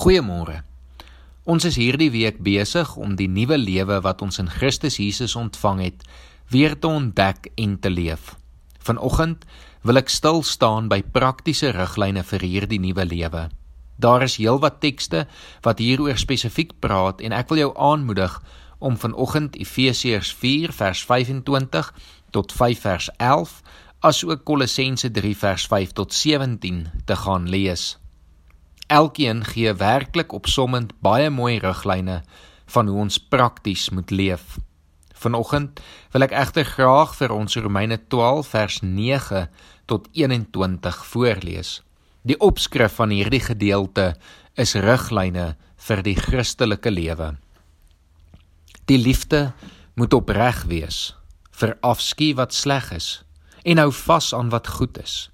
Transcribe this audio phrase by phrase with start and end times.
[0.00, 0.62] Goeiemôre.
[1.44, 5.82] Ons is hierdie week besig om die nuwe lewe wat ons in Christus Jesus ontvang
[5.84, 6.06] het,
[6.48, 8.30] weer te ontdek en te leef.
[8.80, 9.44] Vanoggend
[9.84, 13.44] wil ek stil staan by praktiese riglyne vir hierdie nuwe lewe.
[14.00, 15.26] Daar is heelwat tekste
[15.68, 18.40] wat hieroor spesifiek praat en ek wil jou aanmoedig
[18.80, 21.94] om vanoggend Efesiërs 4 vers 25
[22.32, 23.58] tot 5 vers 11
[24.00, 27.98] asook Kolossense 3 vers 5 tot 17 te gaan lees.
[28.90, 32.16] Elkeen gee werklik opsommend baie mooi riglyne
[32.74, 34.56] van hoe ons prakties moet leef.
[35.14, 35.78] Vanoggend
[36.10, 39.44] wil ek egter graag vir ons Romeine 12 vers 9
[39.86, 41.72] tot 21 voorlees.
[42.26, 44.16] Die opskrif van hierdie gedeelte
[44.58, 45.52] is riglyne
[45.86, 47.36] vir die Christelike lewe.
[48.90, 49.52] Die liefde
[49.94, 51.12] moet opreg wees,
[51.54, 53.20] verafskiet wat sleg is
[53.62, 55.28] en hou vas aan wat goed is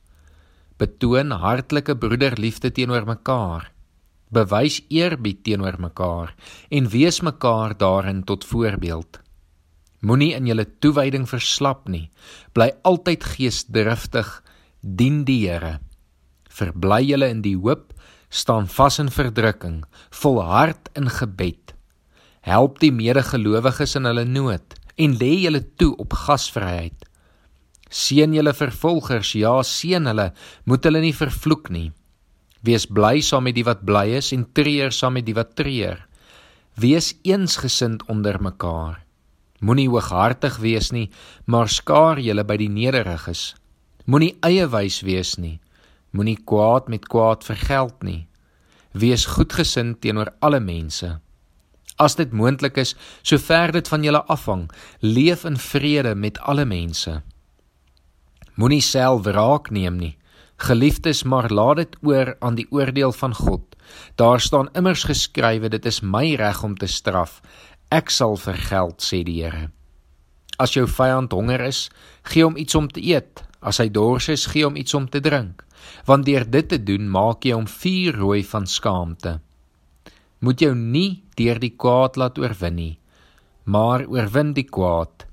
[0.80, 3.70] betoon hartlike broederliefde teenoor mekaar.
[4.34, 6.34] Bewys eerbied teenoor mekaar
[6.68, 9.20] en wees mekaar daarin tot voorbeeld.
[10.00, 12.10] Moenie in julle toewyding verslap nie.
[12.52, 14.28] Bly altyd geesdriftig.
[14.80, 15.78] Dien die Here.
[16.52, 17.94] Verbly julle in die hoop.
[18.28, 19.84] Staan vas in verdrukking.
[20.10, 21.74] Volhard in gebed.
[22.46, 27.06] Help die medegelowiges in hulle nood en lê julle toe op gasvryheid
[27.90, 30.32] Seën julle vervolgers, ja, seën hulle,
[30.64, 31.90] moet hulle nie vervloek nie.
[32.66, 36.00] Wees bly saam met die wat bly is en treur saam met die wat treur.
[36.76, 39.04] Wees eensgesind onder mekaar.
[39.60, 41.08] Moenie hooghartig wees nie,
[41.46, 43.54] maar skaar julle by die nederiges.
[44.04, 45.60] Moenie eie wys wees nie.
[46.12, 48.26] Moenie kwaad met kwaad vergeld nie.
[48.92, 51.16] Wees goedgesind teenoor alle mense.
[51.96, 52.92] As dit moontlik is,
[53.22, 54.66] sover dit van julle afhang,
[55.00, 57.22] leef in vrede met alle mense.
[58.56, 60.14] Moenie self wraak neem nie.
[60.56, 63.76] Geliefdes, maar laat dit oor aan die oordeel van God.
[64.16, 67.42] Daar staan immers geskrywe: Dit is my reg om te straf.
[67.92, 69.68] Ek sal vergeld, sê die Here.
[70.56, 71.90] As jou vyand honger is,
[72.22, 73.44] gee hom iets om te eet.
[73.60, 75.62] As hy dors is, gee hom iets om te drink.
[76.08, 79.36] Want deur dit te doen, maak jy hom vuur rooi van skaamte.
[80.40, 82.94] Moet jou nie deur die kwaad laat oorwin nie,
[83.64, 85.28] maar oorwin die kwaad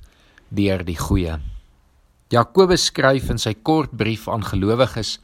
[0.51, 1.39] deur die goeie.
[2.33, 5.19] Jakobus skryf in sy kort brief aan gelowiges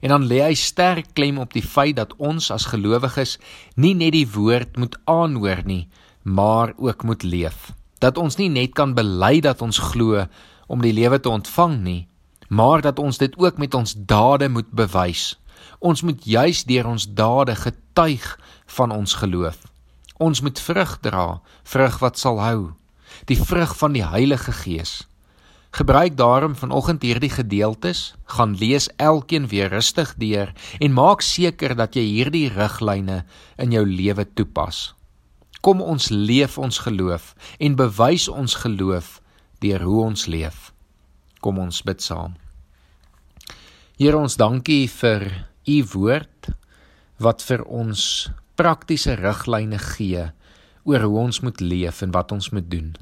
[0.00, 3.34] en dan lê hy sterk klem op die feit dat ons as gelowiges
[3.76, 5.84] nie net die woord moet aanhoor nie,
[6.22, 7.72] maar ook moet leef.
[8.00, 10.22] Dat ons nie net kan bely dat ons glo
[10.72, 12.06] om die lewe te ontvang nie,
[12.48, 15.34] maar dat ons dit ook met ons dade moet bewys.
[15.84, 18.30] Ons moet juis deur ons dade getuig
[18.78, 19.60] van ons geloof.
[20.16, 21.26] Ons moet vrug dra,
[21.68, 22.72] vrug wat sal hou,
[23.28, 25.02] die vrug van die Heilige Gees.
[25.70, 31.96] Gebruik daarom vanoggend hierdie gedeeltes, gaan lees elkeen weer rustig deur en maak seker dat
[31.96, 33.24] jy hierdie riglyne
[33.58, 34.94] in jou lewe toepas.
[35.60, 39.20] Kom ons leef ons geloof en bewys ons geloof
[39.60, 40.72] deur hoe ons leef.
[41.40, 42.36] Kom ons bid saam.
[43.96, 45.24] Here ons dankie vir
[45.66, 46.50] u woord
[47.18, 50.28] wat vir ons praktiese riglyne gee
[50.86, 52.94] oor hoe ons moet leef en wat ons moet doen.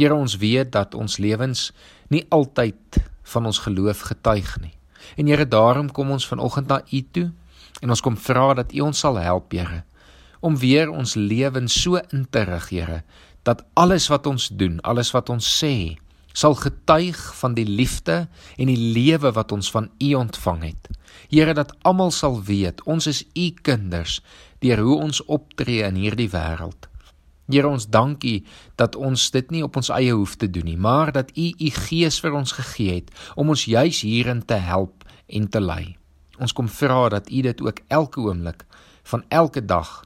[0.00, 1.70] Here ons weet dat ons lewens
[2.08, 3.02] nie altyd
[3.34, 4.72] van ons geloof getuig nie.
[5.20, 7.28] En Here daarom kom ons vanoggend na U toe
[7.80, 9.84] en ons kom vra dat U ons sal help Here
[10.40, 13.02] om weer ons lewens so in te rig Here
[13.44, 15.96] dat alles wat ons doen, alles wat ons sê,
[16.32, 18.22] sal getuig van die liefde
[18.56, 20.90] en die lewe wat ons van U ontvang het.
[21.28, 24.20] Here dat almal sal weet ons is U kinders
[24.64, 26.89] deur hoe ons optree in hierdie wêreld.
[27.50, 28.44] Here ons dankie
[28.80, 31.70] dat ons dit nie op ons eie hoef te doen nie, maar dat U U
[31.86, 35.96] Gees vir ons gegee het om ons juis hierin te help en te lei.
[36.40, 38.64] Ons kom vra dat U dit ook elke oomblik
[39.10, 40.00] van elke dag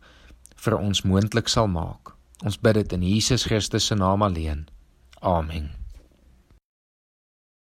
[0.57, 2.15] vir ons moontlik sal maak.
[2.45, 4.67] Ons bid dit in Jesus Christus se naam alleen.
[5.21, 5.84] Amen.